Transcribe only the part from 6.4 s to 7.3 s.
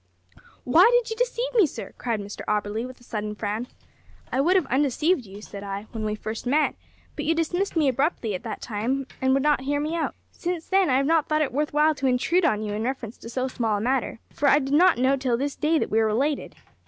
met, but